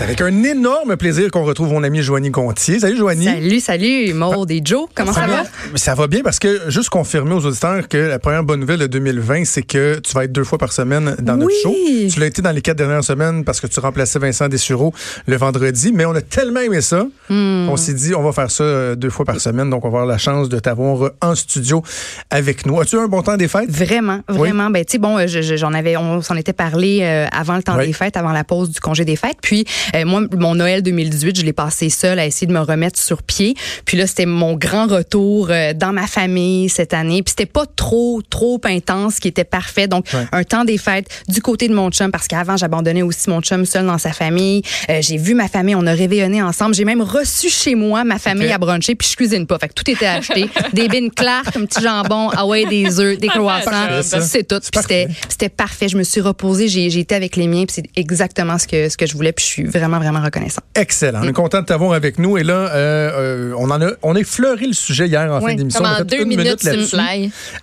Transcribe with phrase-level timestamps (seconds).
[0.00, 2.80] C'est avec un énorme plaisir qu'on retrouve mon ami Joanie Gontier.
[2.80, 3.26] Salut Joanie.
[3.26, 4.88] Salut, salut, Maud et Joe.
[4.94, 5.42] Comment ça, va?
[5.74, 8.86] Ça va bien parce que juste confirmer aux auditeurs que la première bonne nouvelle de
[8.86, 11.74] 2020, c'est que tu vas être deux fois par semaine dans notre show.
[12.10, 14.94] Tu l'as été dans les quatre dernières semaines parce que tu remplaçais Vincent Dessureau
[15.26, 17.68] le vendredi, mais on a tellement aimé ça hmm.
[17.68, 19.98] on s'est dit on va faire ça euh, deux fois par semaine, donc on va
[19.98, 21.82] avoir la chance de t'avoir en studio
[22.30, 22.80] avec nous.
[22.80, 23.70] As-tu eu un bon temps des fêtes?
[23.70, 24.70] Vraiment, vraiment.
[24.70, 27.92] Ben tu sais bon, j'en avais, on s'en était parlé euh, avant le temps des
[27.92, 31.44] fêtes, avant la pause du congé des fêtes, puis euh, moi, mon Noël 2018, je
[31.44, 33.54] l'ai passé seul à essayer de me remettre sur pied.
[33.84, 37.22] Puis là, c'était mon grand retour euh, dans ma famille cette année.
[37.22, 39.88] Puis c'était pas trop, trop intense, qui était parfait.
[39.88, 43.40] Donc, un temps des fêtes du côté de mon chum, parce qu'avant, j'abandonnais aussi mon
[43.40, 44.62] chum seul dans sa famille.
[44.88, 46.74] Euh, j'ai vu ma famille, on a réveillonné ensemble.
[46.74, 49.58] J'ai même reçu chez moi ma famille à bruncher, puis je cuisine pas.
[49.58, 50.48] Fait que tout était acheté.
[50.72, 54.02] des bines claires, un petit jambon, ah ouais, des œufs, des croissants.
[54.02, 54.60] C'est tout.
[54.62, 55.88] C'était parfait.
[55.88, 58.96] Je me suis reposée, j'ai été avec les miens, puis c'est exactement ce que, ce
[58.96, 59.32] que je voulais.
[59.32, 60.62] Puis je suis vraiment, vraiment reconnaissant.
[60.74, 61.20] Excellent.
[61.22, 62.38] On est content de t'avoir avec nous.
[62.38, 65.54] Et là, euh, euh, on en a, on a effleuré le sujet hier en fin
[65.54, 65.82] d'émission.
[65.82, 66.96] Pendant deux minutes, minute là-dessus.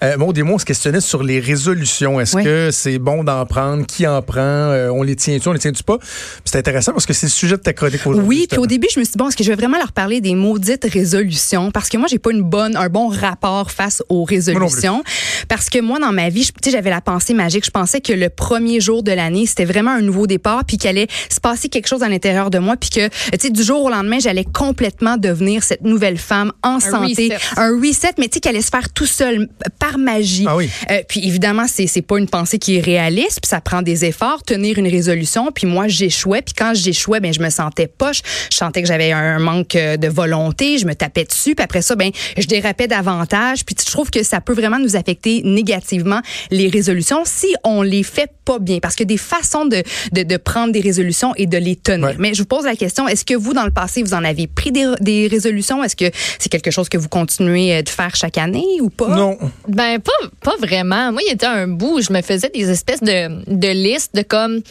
[0.04, 2.20] Euh, bon, des mots, on se questionnait sur les résolutions.
[2.20, 3.86] Est-ce que c'est bon d'en prendre?
[3.86, 4.42] Qui en prend?
[4.42, 5.48] Euh, on les tient-tu?
[5.48, 5.98] On les tient-tu pas?
[6.46, 8.28] C'est intéressant parce que c'est le sujet de ta chronique aujourd'hui.
[8.28, 9.92] Oui, puis au début, je me suis dit, bon, est-ce que je vais vraiment leur
[9.92, 11.72] parler des maudites résolutions?
[11.72, 15.04] Parce que moi, j'ai pas une bonne, un bon rapport face aux résolutions.
[15.48, 17.66] Parce que moi, dans ma vie, j'avais la pensée magique.
[17.66, 20.90] Je pensais que le premier jour de l'année, c'était vraiment un nouveau départ, puis qu'il
[20.90, 23.84] allait se passer quelque chose à l'intérieur de moi, puis que, tu sais, du jour
[23.84, 27.34] au lendemain, j'allais complètement devenir cette nouvelle femme en santé.
[27.56, 29.48] Un reset, mais tu sais, qui allait se faire tout seul,
[29.80, 30.46] par magie.
[30.48, 30.70] Ah oui.
[30.92, 34.06] Euh, puis évidemment, c'est, c'est pas une pensée qui est réaliste, puis ça prend des
[34.06, 35.52] efforts, tenir une résolution.
[35.54, 38.22] Puis moi, j'échouais, puis quand j'échouais, ben je me sentais poche.
[38.52, 41.82] Je sentais que j'avais un manque euh, de volonté, je me tapais dessus, puis après
[41.82, 43.66] ça, ben je dérapais davantage.
[43.66, 48.04] Puis je trouve que ça peut vraiment nous affecter négativement les résolutions si on les
[48.04, 51.58] fait pas bien, parce que des façons de, de, de prendre des résolutions et de
[51.58, 52.16] les tenir.
[52.20, 54.48] Mais je vous pose la question, est-ce que vous, dans le passé, vous en avez
[54.48, 55.84] pris des, des résolutions?
[55.84, 56.06] Est-ce que
[56.40, 59.16] c'est quelque chose que vous continuez euh, de faire chaque année ou pas?
[59.16, 59.38] Non.
[59.68, 61.12] Ben, pas, pas vraiment.
[61.12, 64.14] Moi, il y était un bout où je me faisais des espèces de, de listes
[64.16, 64.62] de comme,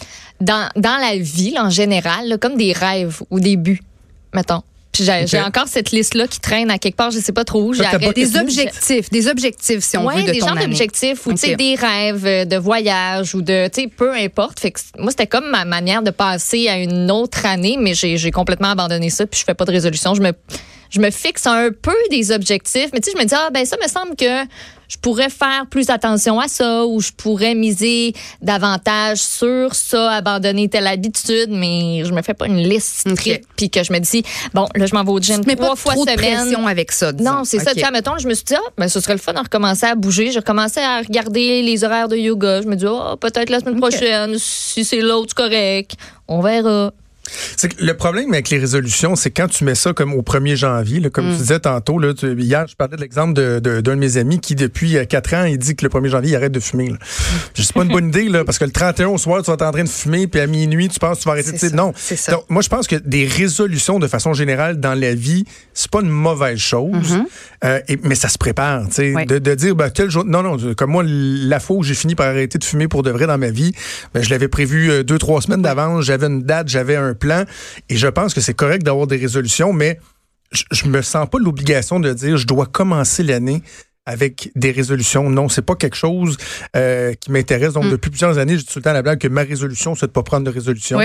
[0.41, 3.82] dans, dans la ville en général, comme des rêves ou des buts,
[4.34, 4.62] mettons.
[5.04, 7.74] J'ai encore cette liste-là qui traîne à quelque part, je sais pas trop où.
[7.74, 7.84] J'ai
[8.14, 12.44] des objectifs, des objectifs, si on veut, de des genres d'objectifs ou des rêves euh,
[12.44, 14.60] de voyage ou de, tu sais, peu importe.
[14.60, 18.30] Fait que moi, c'était comme ma manière de passer à une autre année, mais j'ai
[18.30, 20.14] complètement abandonné ça, puis je fais pas de résolution.
[20.14, 20.32] Je me
[20.88, 23.64] je me fixe un peu des objectifs, mais tu sais, je me dis, ah, ben
[23.64, 24.44] ça me semble que
[24.88, 30.69] je pourrais faire plus attention à ça ou je pourrais miser davantage sur ça, abandonner
[30.69, 33.08] telle habitude, mais je me fais pas une liste
[33.56, 34.22] puis que je me dis,
[34.54, 36.16] bon, là, je m'en vais au gym trois fois trop semaine.
[36.16, 37.12] De pression avec ça.
[37.12, 37.74] Non, c'est ça.
[37.74, 39.86] Tu sais, mettons, je me suis dit, ah, ben, ce serait le fun de recommencer
[39.86, 40.30] à bouger.
[40.30, 42.62] J'ai recommencé à regarder les horaires de yoga.
[42.62, 45.97] Je me dis, oh, peut-être la semaine prochaine, si c'est l'autre, correct.
[46.28, 46.92] On verra.
[47.60, 51.00] Que le problème avec les résolutions, c'est quand tu mets ça comme au 1er janvier,
[51.00, 51.38] là, comme tu mm.
[51.38, 54.97] disais tantôt, là, hier, je parlais de l'exemple d'un de, de, mes amis qui, depuis
[55.09, 56.91] 4 euh, ans, il dit que le 1er janvier, il arrête de fumer.
[56.91, 56.98] Là.
[57.54, 59.54] Je sais pas une bonne idée, là, parce que le 31 au soir, tu vas
[59.54, 61.75] être en train de fumer, puis à minuit, tu penses que tu vas arrêter de
[61.75, 61.92] Non.
[62.28, 65.44] Donc, moi, je pense que des résolutions, de façon générale, dans la vie,
[65.75, 67.25] c'est pas une mauvaise chose, mm-hmm.
[67.65, 68.86] euh, mais ça se prépare.
[68.86, 70.25] De, de, dire, ben, tel jour.
[70.25, 73.10] Non, non, comme moi, la fois où j'ai fini par arrêter de fumer pour de
[73.10, 73.72] vrai dans ma vie,
[74.15, 77.44] ben, je l'avais prévu euh, deux, trois semaines d'avance, j'avais une date, j'avais un plan.
[77.88, 79.99] Et je pense que c'est correct d'avoir des résolutions, mais
[80.53, 83.62] je, je me sens pas l'obligation de dire je dois commencer l'année
[84.06, 85.28] avec des résolutions.
[85.28, 86.38] Non, c'est pas quelque chose
[86.77, 87.75] euh, qui m'intéresse.
[87.75, 87.91] Donc, mm.
[87.91, 90.06] depuis plusieurs années, je dis tout le temps à la blague que ma résolution, c'est
[90.06, 91.00] de pas prendre de résolution.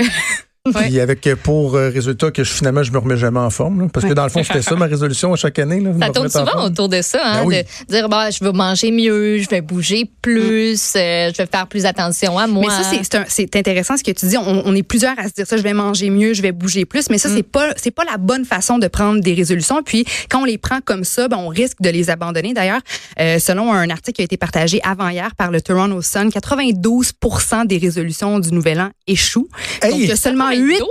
[0.70, 3.90] Puis avec euh, pour euh, résultat que je, finalement je me remets jamais en forme,
[3.90, 5.80] parce que dans le fond c'était ça ma résolution à chaque année.
[5.80, 8.92] Là, ça tourne souvent autour de ça, hein, ben de dire bah je veux manger
[8.92, 12.62] mieux, je vais bouger plus, euh, je vais faire plus attention à moi.
[12.68, 14.36] Mais ça c'est intéressant ce que tu dis.
[14.36, 17.10] On, est plusieurs à se dire ça, je vais manger mieux, je vais bouger plus,
[17.10, 17.34] mais ça mm.
[17.34, 19.82] c'est pas c'est pas la bonne façon de prendre des résolutions.
[19.82, 22.54] Puis quand on les prend comme ça, ben, on risque de les abandonner.
[22.54, 22.82] D'ailleurs,
[23.18, 27.78] selon un article qui a été partagé avant hier par le Toronto Sun, 92% des
[27.78, 29.48] résolutions du Nouvel An échouent.
[29.82, 30.82] Donc il y a seulement 8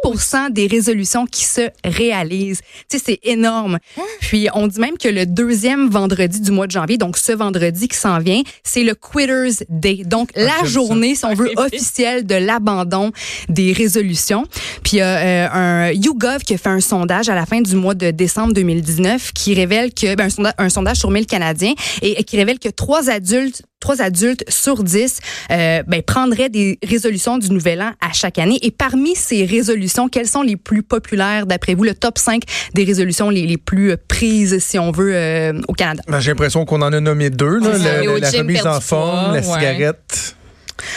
[0.52, 2.62] des résolutions qui se réalisent.
[2.90, 3.80] Tu sais, c'est énorme.
[3.98, 4.02] Hein?
[4.22, 7.88] Puis, on dit même que le deuxième vendredi du mois de janvier, donc ce vendredi
[7.88, 10.04] qui s'en vient, c'est le Quitters Day.
[10.06, 13.12] Donc, ah, la journée, si on veut, officielle de l'abandon
[13.50, 14.46] des résolutions.
[14.84, 17.62] Puis, il y a euh, un YouGov qui a fait un sondage à la fin
[17.62, 21.26] du mois de décembre 2019 qui révèle que, ben, un, sondage, un sondage sur 1000
[21.26, 25.20] Canadiens et qui révèle que trois adultes trois adultes sur dix
[25.52, 28.60] euh, ben, prendraient des résolutions du Nouvel An à chaque année.
[28.62, 32.44] Et parmi ces résolutions, quelles sont les plus populaires d'après vous, le top 5
[32.74, 36.04] des résolutions les, les plus prises, si on veut, euh, au Canada?
[36.08, 37.60] Ben, J'ai l'impression qu'on en a nommé deux.
[37.60, 40.36] Là, la, remise en forme, la cigarette.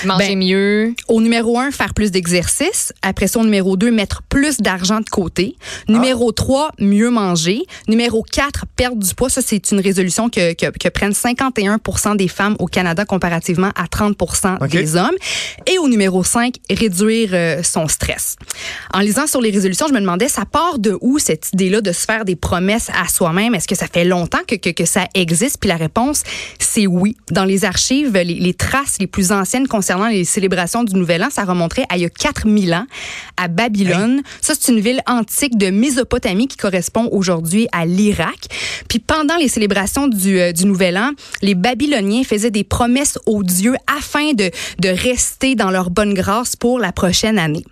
[0.04, 0.94] Manger Ben, mieux.
[1.08, 2.92] Au numéro 1, faire plus d'exercice.
[3.02, 5.56] Après ça, au numéro 2, mettre plus d'argent de côté.
[5.88, 7.62] Numéro 3, mieux manger.
[7.88, 9.30] Numéro 4, perdre du poids.
[9.30, 13.86] Ça, c'est une résolution que, que, que prennent 51% des femmes au Canada comparativement à
[13.88, 14.16] 30
[14.60, 14.68] OK.
[14.70, 15.14] des hommes.
[15.66, 18.36] Et au numéro 5, réduire euh, son stress.
[18.92, 21.92] En lisant sur les résolutions, je me demandais, ça part de où cette idée-là de
[21.92, 23.54] se faire des promesses à soi-même?
[23.54, 25.58] Est-ce que ça fait longtemps que, que, que ça existe?
[25.60, 26.22] Puis la réponse,
[26.58, 27.16] c'est oui.
[27.30, 31.30] Dans les archives, les, les traces les plus anciennes concernant les célébrations du Nouvel An,
[31.30, 32.86] ça remonterait à il y a 4000 ans
[33.36, 34.22] à Babylone.
[34.40, 38.46] Ça, c'est une ville antique de Mésopotamie qui correspond aujourd'hui à l'Irak.
[38.88, 41.10] Puis pendant les célébrations du, euh, du Nouvel An,
[41.42, 46.54] les Babyloniens faisaient des promesses aux dieux afin de, de rester dans leur bonne grâce
[46.54, 47.64] pour la prochaine année.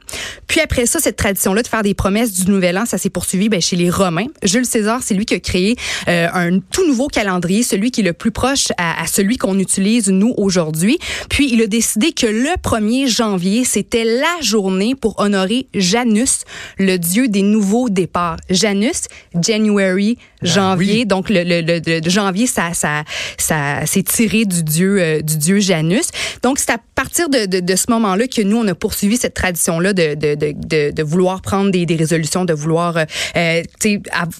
[0.49, 3.49] Puis après ça, cette tradition-là de faire des promesses du Nouvel An, ça s'est poursuivi
[3.49, 4.27] ben, chez les Romains.
[4.43, 5.77] Jules César, c'est lui qui a créé
[6.09, 9.61] euh, un tout nouveau calendrier, celui qui est le plus proche à, à celui qu'on
[9.61, 10.99] utilise nous aujourd'hui.
[11.29, 16.45] Puis il a décidé que le 1er janvier, c'était la journée pour honorer Janus,
[16.79, 18.39] le dieu des nouveaux départs.
[18.49, 19.09] Janus,
[19.41, 20.99] January, janvier.
[21.01, 21.07] oui.
[21.07, 23.05] Donc le, le, le- le janvier, ça, ça,
[23.39, 26.09] ça s'est tiré du dieu, euh, du dieu Janus.
[26.43, 29.35] Donc c'est à partir de, de, de ce moment-là que nous on a poursuivi cette
[29.35, 32.97] tradition-là de, de, de, de, de vouloir prendre des, des résolutions, de vouloir
[33.37, 33.63] euh,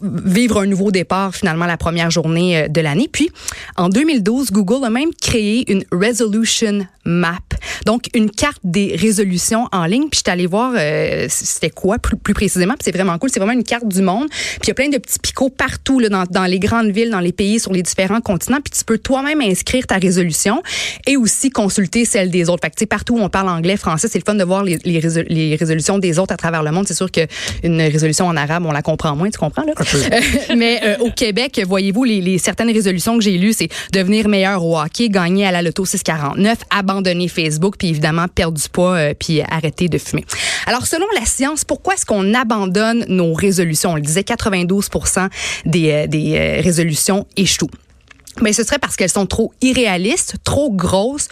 [0.03, 3.09] vivre un nouveau départ finalement la première journée euh, de l'année.
[3.11, 3.31] Puis
[3.77, 7.39] en 2012, Google a même créé une resolution map,
[7.85, 10.09] donc une carte des résolutions en ligne.
[10.09, 12.75] Puis je suis allée voir euh, c'était quoi plus, plus précisément.
[12.75, 13.31] Puis c'est vraiment cool.
[13.33, 14.29] C'est vraiment une carte du monde.
[14.31, 17.11] Puis il y a plein de petits picots partout là, dans, dans les grandes villes,
[17.11, 18.59] dans les pays, sur les différents continents.
[18.63, 20.63] Puis tu peux toi-même inscrire ta résolution
[21.07, 22.61] et aussi consulter celle des autres.
[22.65, 25.01] Fait que partout où on parle anglais, français, c'est le fun de voir les, les,
[25.01, 26.87] résol- les résolutions des autres à travers le monde.
[26.89, 29.73] C'est sûr qu'une résolution en arabe, on la comprend moins, tu comprends là?
[29.79, 30.21] Euh,
[30.57, 34.65] Mais euh, au Québec, voyez-vous, les, les certaines résolutions que j'ai lues, c'est devenir meilleur
[34.65, 39.15] au hockey, gagner à la loto 649, abandonner Facebook, puis évidemment perdre du poids, euh,
[39.19, 40.25] puis arrêter de fumer.
[40.67, 43.93] Alors, selon la science, pourquoi est-ce qu'on abandonne nos résolutions?
[43.93, 44.89] On le disait, 92
[45.67, 47.71] des, euh, des euh, résolutions échouent.
[48.41, 51.29] Mais ce serait parce qu'elles sont trop irréalistes, trop grosses,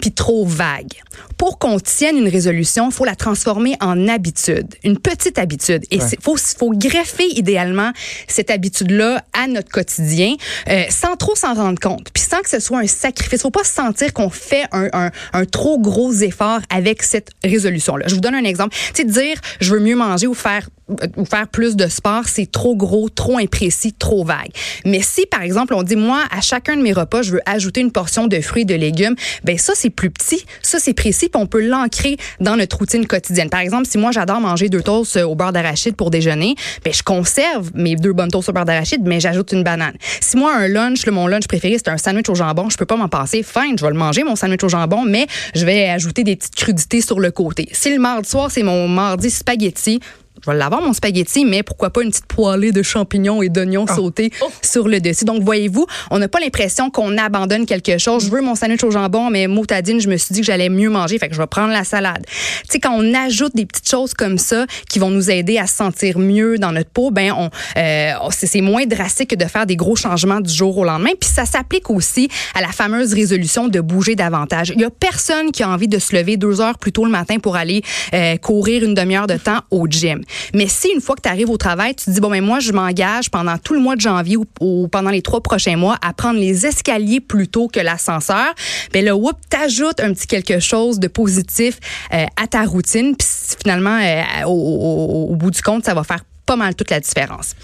[0.00, 0.94] puis trop vagues.
[1.36, 5.84] Pour qu'on tienne une résolution, il faut la transformer en habitude, une petite habitude.
[5.90, 7.90] Et il faut, faut greffer idéalement
[8.28, 10.34] cette habitude-là à notre quotidien
[10.68, 13.42] euh, sans trop s'en rendre compte, puis sans que ce soit un sacrifice.
[13.42, 18.06] faut pas se sentir qu'on fait un, un, un trop gros effort avec cette résolution-là.
[18.08, 18.76] Je vous donne un exemple.
[18.94, 20.73] Tu sais, dire je veux mieux manger ou faire euh,
[21.16, 24.50] ou faire plus de sport, c'est trop gros, trop imprécis, trop vague.
[24.84, 27.80] Mais si, par exemple, on dit, moi, à chacun de mes repas, je veux ajouter
[27.80, 29.14] une portion de fruits de légumes,
[29.44, 33.06] ben ça, c'est plus petit, ça, c'est précis, puis on peut l'ancrer dans notre routine
[33.06, 33.48] quotidienne.
[33.48, 36.54] Par exemple, si moi, j'adore manger deux toasts au beurre d'arachide pour déjeuner,
[36.84, 39.94] ben je conserve mes deux bonnes toasts au beurre d'arachide, mais j'ajoute une banane.
[40.20, 42.86] Si moi, un lunch, là, mon lunch préféré, c'est un sandwich au jambon, je peux
[42.86, 45.88] pas m'en passer, fine, je vais le manger, mon sandwich au jambon, mais je vais
[45.88, 47.68] ajouter des petites crudités sur le côté.
[47.72, 50.00] Si le mardi soir, c'est mon mardi spaghetti,
[50.42, 53.86] je vais l'avoir mon spaghetti, mais pourquoi pas une petite poêlée de champignons et d'oignons
[53.86, 54.30] sautés
[54.62, 55.24] sur le dessus.
[55.24, 58.26] Donc, voyez-vous, on n'a pas l'impression qu'on abandonne quelque chose.
[58.26, 60.90] Je veux mon sandwich au jambon, mais motadine, je me suis dit que j'allais mieux
[60.90, 62.24] manger, fait que je vais prendre la salade.
[62.26, 65.66] Tu sais, quand on ajoute des petites choses comme ça qui vont nous aider à
[65.66, 69.46] se sentir mieux dans notre peau, ben, on, euh, c'est c'est moins drastique que de
[69.46, 71.10] faire des gros changements du jour au lendemain.
[71.18, 74.72] Puis ça s'applique aussi à la fameuse résolution de bouger davantage.
[74.76, 77.10] Il y a personne qui a envie de se lever deux heures plus tôt le
[77.10, 77.82] matin pour aller
[78.12, 80.23] euh, courir une demi-heure de temps au gym.
[80.54, 82.60] Mais si une fois que tu arrives au travail, tu te dis bon mais moi
[82.60, 86.12] je m'engage pendant tout le mois de janvier ou, pendant les trois prochains mois à
[86.12, 88.54] prendre les escaliers plutôt que l'ascenseur,
[88.92, 91.78] ben là whoop t'ajoutes un petit quelque chose de positif
[92.12, 93.16] euh, à ta routine.
[93.16, 93.28] Puis
[93.62, 97.00] finalement euh, au, au- au bout du compte ça va faire pas mal toute la
[97.00, 97.54] différence.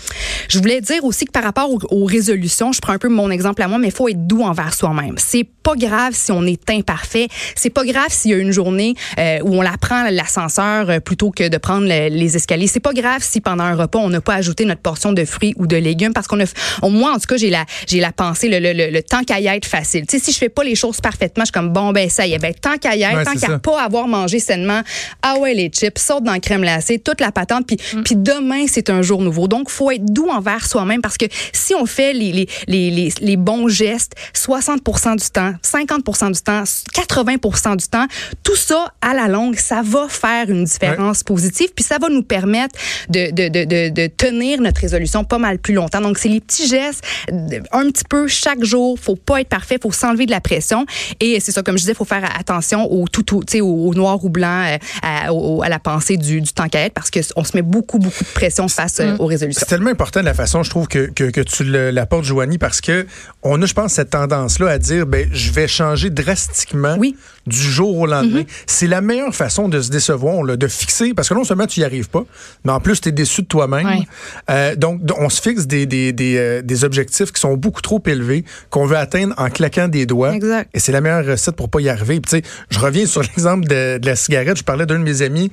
[0.49, 3.30] Je voulais dire aussi que par rapport aux, aux résolutions, je prends un peu mon
[3.30, 5.14] exemple à moi, mais il faut être doux envers soi-même.
[5.18, 7.28] C'est pas grave si on est imparfait.
[7.54, 11.00] C'est pas grave s'il y a une journée euh, où on la prend l'ascenseur euh,
[11.00, 12.66] plutôt que de prendre le- les escaliers.
[12.66, 15.54] C'est pas grave si pendant un repas on n'a pas ajouté notre portion de fruits
[15.56, 16.44] ou de légumes parce qu'on a.
[16.82, 19.22] au- Moi en tout cas j'ai la j'ai la pensée le, le, le, le tant
[19.25, 20.06] qu'à y être facile.
[20.06, 22.26] Tu sais si je fais pas les choses parfaitement, je suis comme bon ben ça
[22.26, 24.80] y est ben tant qu'à y être, Ouais, tant qu'à pas avoir mangé sainement,
[25.22, 28.66] ah ouais les chips, saute dans la crème glacée, toute la patente puis puis demain
[28.70, 29.48] c'est un jour nouveau.
[29.48, 33.36] Donc faut être doux envers soi-même parce que si on fait les les les les,
[33.36, 38.06] bons gestes 60% du temps, 50% du temps, 80% du temps,
[38.42, 42.22] tout ça à la longue, ça va faire une différence positive puis ça va nous
[42.22, 46.00] permettre de de de de, tenir notre résolution pas mal plus longtemps.
[46.00, 49.78] Donc c'est les petits gestes de- un petit peu chaque jour, faut pas être parfait,
[49.80, 50.86] faut s'enlever de la pression
[51.20, 54.24] et c'est ça comme je disais, faut faire attention au tout tout, au, au noir
[54.24, 57.56] ou blanc euh, à, la pensée du, du temps qu'à être parce que on se
[57.56, 59.61] met beaucoup beaucoup de pression face euh, aux résolutions.
[59.61, 62.81] C'est tellement important de la façon, je trouve, que, que, que tu l'apportes, Joanie, parce
[62.81, 63.07] que
[63.43, 67.17] on a, je pense, cette tendance-là à dire, ben, je vais changer drastiquement Oui.
[67.47, 68.40] du jour au lendemain.
[68.43, 68.64] Mm-hmm.
[68.67, 71.81] C'est la meilleure façon de se décevoir, là, de fixer, parce que non seulement tu
[71.81, 72.25] y arrives pas,
[72.64, 74.05] mais en plus, tu es déçu de toi-même.
[74.50, 78.02] Euh, donc, on se fixe des, des, des, euh, des objectifs qui sont beaucoup trop
[78.07, 80.35] élevés, qu'on veut atteindre en claquant des doigts.
[80.35, 80.71] Exact.
[80.75, 82.21] Et c'est la meilleure recette pour pas y arriver.
[82.21, 84.57] Puis, tu sais, je reviens sur l'exemple de, de la cigarette.
[84.57, 85.50] Je parlais d'un de mes amis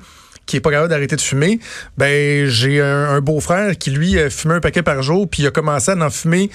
[0.48, 1.60] qui est pas capable d'arrêter de fumer.
[1.98, 5.48] Ben, j'ai un, un beau-frère qui, lui, euh, fumait un paquet par jour, puis il
[5.48, 6.50] a commencé à en fumer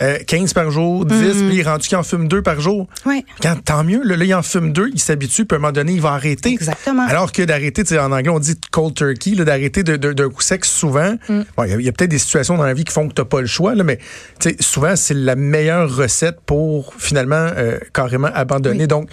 [0.00, 1.46] euh, 15 par jour, 10, Mm-hmm.
[1.48, 2.86] puis il est rendu qu'il en fume deux par jour.
[3.04, 3.24] Ouais.
[3.42, 5.72] Quand, tant mieux, là, là, il en fume deux, il s'habitue, puis à un moment
[5.72, 6.50] donné, il va arrêter.
[6.50, 7.04] Exactement.
[7.08, 10.28] Alors que d'arrêter, tu sais, en anglais, on dit cold turkey, d'arrêter de- de- d'un
[10.28, 11.14] coup sec souvent.
[11.28, 11.40] Mm.
[11.56, 13.24] Bon, il y a, peut-être des situations dans la vie qui font que tu n'as
[13.24, 13.96] pas le choix, là, mais
[14.38, 18.82] tu sais, souvent, c'est la meilleure recette pour finalement euh, carrément abandonner.
[18.82, 18.86] Oui.
[18.86, 19.10] Donc,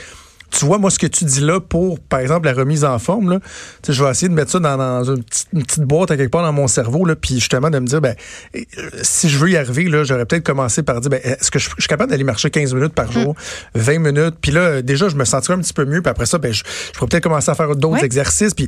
[0.57, 3.29] tu vois, moi, ce que tu dis là pour, par exemple, la remise en forme,
[3.29, 3.39] là,
[3.88, 6.31] je vais essayer de mettre ça dans, dans une, petite, une petite boîte à quelque
[6.31, 8.15] part dans mon cerveau, là, puis justement de me dire, ben,
[8.55, 8.62] euh,
[9.01, 11.69] si je veux y arriver, là, j'aurais peut-être commencé par dire, ben, est-ce que je,
[11.69, 13.35] je suis capable d'aller marcher 15 minutes par jour,
[13.75, 16.25] 20 minutes, puis là, euh, déjà, je me sentirais un petit peu mieux, puis après
[16.25, 18.05] ça, ben, je, je pourrais peut-être commencer à faire d'autres Ouais.
[18.05, 18.67] exercices, puis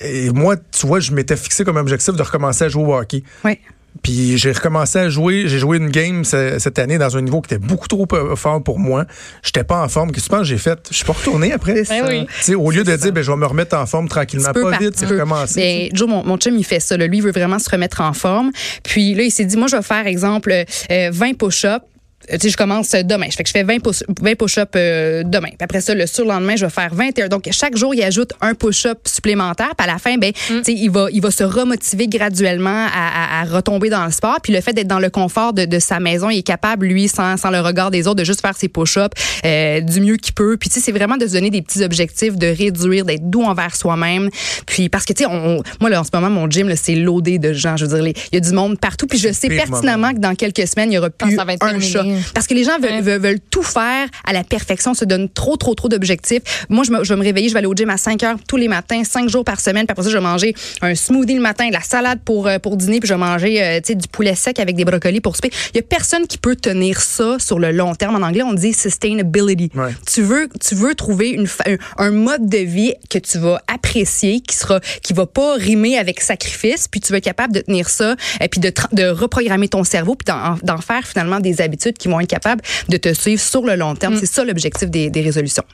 [0.00, 3.22] et moi, tu vois, je m'étais fixé comme objectif de recommencer à jouer au hockey.
[3.44, 3.60] Ouais.
[4.02, 5.44] Puis j'ai recommencé à jouer.
[5.46, 8.34] J'ai joué une game ce- cette année dans un niveau qui était beaucoup trop euh,
[8.36, 9.04] fort pour moi.
[9.42, 10.10] J'étais pas en forme.
[10.12, 10.78] Qu'est-ce que tu penses que j'ai fait?
[10.90, 11.82] Je suis pas retourné après.
[11.88, 12.26] Ben oui.
[12.26, 14.78] Tu sais, au lieu de dire, ben, je vais me remettre en forme tranquillement, pas
[14.78, 15.88] vite, c'est recommencer.
[15.90, 16.96] Ben, Joe, mon, mon chum, il fait ça.
[16.96, 17.06] là.
[17.06, 18.50] Lui, il veut vraiment se remettre en forme.
[18.82, 20.52] Puis là, il s'est dit, moi, je vais faire, exemple,
[20.90, 21.84] euh, 20 push-ups.
[22.30, 23.26] Tu sais, je commence euh, demain.
[23.30, 25.48] Je fais que je fais 20 push- 20 push-ups euh, demain.
[25.48, 27.28] Puis après ça, le surlendemain, je vais faire 21.
[27.28, 29.70] Donc, chaque jour, il ajoute un push-up supplémentaire.
[29.76, 33.40] Puis à la fin, ben, tu sais, il va, il va se remotiver graduellement à,
[33.40, 34.38] à- à retomber dans le sport.
[34.42, 37.08] Puis le fait d'être dans le confort de, de sa maison, il est capable, lui,
[37.08, 39.10] sans, sans le regard des autres, de juste faire ses push-ups
[39.44, 40.56] euh, du mieux qu'il peut.
[40.56, 43.42] Puis tu sais, c'est vraiment de se donner des petits objectifs, de réduire, d'être doux
[43.42, 44.28] envers soi-même.
[44.66, 46.76] Puis parce que tu sais, on, on- moi là en ce moment, mon gym, là,
[46.76, 47.76] c'est loadé de gens.
[47.76, 49.06] Je veux dire, il y a du monde partout.
[49.06, 51.64] Puis je sais pertinemment que dans quelques semaines, il y aura plus ça va être
[51.64, 51.90] un terminé.
[51.90, 52.02] chat.
[52.34, 53.00] Parce que les gens veulent, Ouais.
[53.00, 56.42] veulent, veulent tout faire à la perfection, se donnent trop, trop, trop d'objectifs.
[56.68, 58.36] Moi, je, me, je vais me réveiller, je vais aller au gym à 5 heures
[58.48, 59.86] tous les matins, 5 jours par semaine.
[59.86, 62.58] Puis après ça, je vais manger un smoothie le matin, de la salade pour, euh,
[62.58, 65.20] pour dîner, puis je vais manger euh, tu sais, du poulet sec avec des brocolis
[65.20, 65.50] pour souper.
[65.74, 68.14] Il y a personne qui peut tenir ça sur le long terme.
[68.16, 69.70] En anglais, on dit sustainability.
[69.74, 69.90] Ouais.
[70.10, 74.40] Tu veux, tu veux trouver une, un, un mode de vie que tu vas apprécier,
[74.40, 77.88] qui sera, qui va pas rimer avec sacrifice, puis tu vas être capable de tenir
[77.88, 82.08] ça, et puis de, de reprogrammer ton cerveau, puis d'en faire finalement des habitudes qui
[82.08, 84.16] vont être capables de te suivre sur le long terme.
[84.18, 85.64] C'est ça l'objectif des, des résolutions.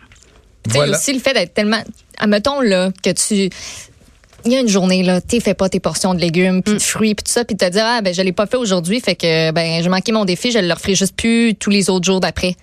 [0.64, 0.97] Tu sais, Voilà.
[0.97, 1.82] aussi le fait d'être tellement.
[2.18, 3.50] Admettons, là, que tu.
[4.44, 6.78] Il y a une journée, là, tu fais pas tes portions de légumes, puis de
[6.78, 9.16] fruits, puis tout ça, puis te dire, ah, ben, je l'ai pas fait aujourd'hui, fait
[9.16, 12.20] que, ben, j'ai manqué mon défi, je le referai juste plus tous les autres jours
[12.20, 12.54] d'après.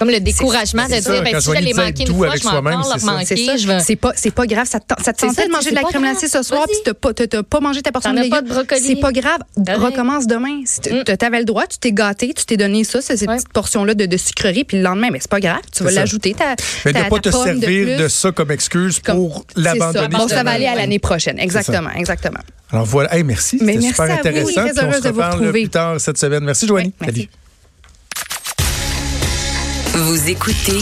[0.00, 2.44] Comme le découragement de dire, ben, quand si je l'ai manqué une fois, avec je
[2.44, 3.80] vais soi-même, encore le c'est ça.
[3.80, 4.66] C'est pas, c'est pas grave.
[4.66, 7.12] Ça te, tentait ça, de manger de la crème glacée ce soir, puis t'as pas,
[7.12, 8.40] t'as- pas mangé ta portion de légumes.
[8.82, 9.40] C'est pas grave.
[9.56, 10.62] Recommence demain.
[10.64, 11.04] Si tu Mm.
[11.20, 14.16] avais le droit, tu t'es gâté, tu t'es donné ça, c'est cette petite portion-là de,
[14.16, 15.60] sucrerie, puis le lendemain, mais c'est pas grave.
[15.70, 16.34] Tu vas l'ajouter.
[16.34, 20.08] ta- Mais de pas te servir de, ça comme excuse pour l'abandonner.
[20.08, 21.38] Bon, ça va aller à l'année prochaine.
[21.38, 22.40] Exactement, exactement.
[22.72, 23.14] Alors voilà.
[23.14, 23.58] Hey, merci.
[23.60, 24.52] Mais C'était merci super intéressant.
[24.52, 25.50] Très on heureuse se de vous retrouver.
[25.62, 26.44] plus tard cette semaine.
[26.44, 26.88] Merci, Joanie.
[26.88, 27.16] Oui, merci.
[27.22, 27.30] Salut.
[29.92, 30.78] Vous écoutez